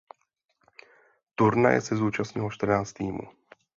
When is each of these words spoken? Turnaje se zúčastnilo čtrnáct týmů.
Turnaje 1.37 1.81
se 1.81 1.95
zúčastnilo 1.95 2.51
čtrnáct 2.51 2.93
týmů. 2.93 3.21